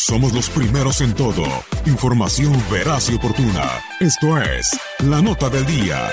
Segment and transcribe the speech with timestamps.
[0.00, 1.42] Somos los primeros en todo.
[1.84, 3.68] Información veraz y oportuna.
[3.98, 6.08] Esto es La Nota del Día.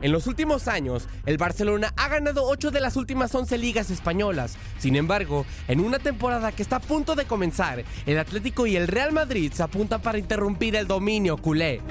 [0.00, 4.56] En los últimos años, el Barcelona ha ganado 8 de las últimas 11 ligas españolas.
[4.78, 8.86] Sin embargo, en una temporada que está a punto de comenzar, el Atlético y el
[8.86, 11.82] Real Madrid se apuntan para interrumpir el dominio culé.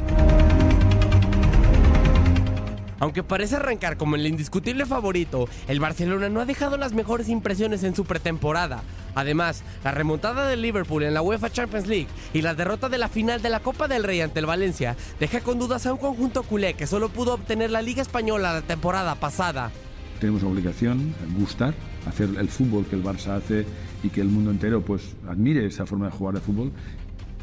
[3.00, 7.84] Aunque parece arrancar como el indiscutible favorito, el Barcelona no ha dejado las mejores impresiones
[7.84, 8.84] en su pretemporada.
[9.16, 13.09] Además, la remontada del Liverpool en la UEFA Champions League y la derrota de la
[13.09, 16.44] final de la Copa del Rey ante el Valencia deja con dudas a un conjunto
[16.44, 19.72] culé que solo pudo obtener la Liga Española la temporada pasada.
[20.20, 21.73] Tenemos obligación gustar,
[22.08, 23.66] hacer el fútbol que el Barça hace
[24.03, 26.72] y que el mundo entero pues admire esa forma de jugar de fútbol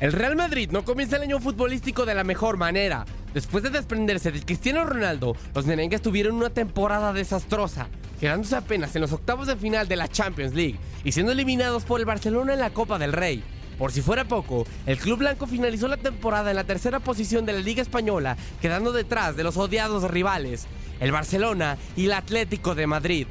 [0.02, 3.05] el Real Madrid no comienza el año futbolístico de la mejor manera.
[3.35, 7.89] Después de desprenderse de Cristiano Ronaldo, los merengues tuvieron una temporada desastrosa,
[8.21, 12.01] quedándose apenas en los octavos de final de la Champions League y siendo eliminados por
[12.01, 13.43] el Barcelona en la Copa del Rey.
[13.79, 17.55] Por si fuera poco, el club blanco finalizó la temporada en la tercera posición de
[17.55, 20.67] la Liga Española, quedando detrás de los odiados rivales,
[21.01, 23.27] el Barcelona y el Atlético de Madrid.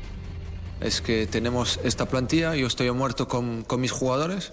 [0.82, 4.52] Es que tenemos esta plantilla, yo estoy muerto con, con mis jugadores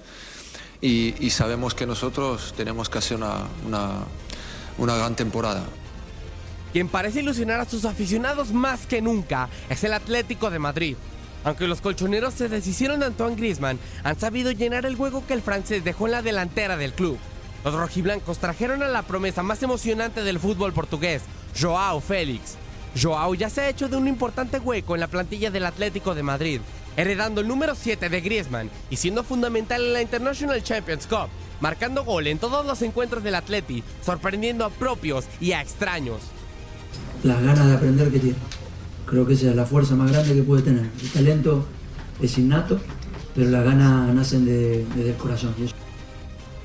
[0.81, 4.05] y, sabemos que nosotros tenemos que hacer una, una,
[4.87, 5.65] gran temporada.
[6.73, 10.97] Quien parece ilusionar a sus aficionados más que nunca es el Atlético de Madrid.
[11.45, 15.43] Aunque los colchoneros se deshicieron de Antoine Griezmann, han sabido llenar el hueco que el
[15.43, 17.19] francés dejó en la delantera del club.
[17.65, 21.23] Los rojiblancos trajeron a la promesa más emocionante del fútbol portugués,
[21.59, 22.57] Joao Félix.
[23.01, 26.23] Joao ya se ha hecho de un importante hueco en la plantilla del Atlético de
[26.23, 26.61] Madrid
[26.99, 31.29] heredando el número 7 de Griezmann y siendo fundamental en la International Champions Cup,
[31.61, 36.21] marcando gol en todos los encuentros del Atleti, sorprendiendo a propios y a extraños.
[37.23, 38.37] Las ganas de aprender que tiene.
[39.07, 40.91] Creo que esa es la fuerza más grande que puede tener.
[41.01, 41.67] El talento
[42.21, 42.81] es innato,
[43.33, 45.55] pero las ganas nacen de, desde el corazón.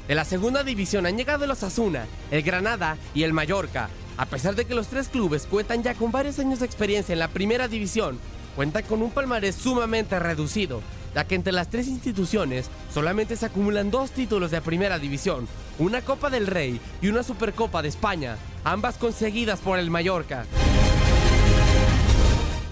[0.08, 3.90] De la segunda división han llegado los Asuna, el Granada y el Mallorca.
[4.18, 7.20] A pesar de que los tres clubes cuentan ya con varios años de experiencia en
[7.20, 8.20] la primera división,
[8.56, 10.82] cuenta con un palmarés sumamente reducido,
[11.14, 15.48] ya que entre las tres instituciones solamente se acumulan dos títulos de primera división,
[15.80, 20.46] una Copa del Rey y una Supercopa de España, ambas conseguidas por el Mallorca.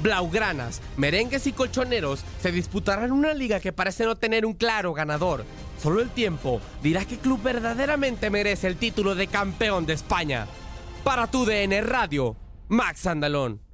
[0.01, 5.45] Blaugranas, merengues y colchoneros se disputarán una liga que parece no tener un claro ganador.
[5.79, 10.47] Solo el tiempo dirá qué club verdaderamente merece el título de campeón de España.
[11.03, 12.35] Para tu DN Radio,
[12.67, 13.70] Max Andalón.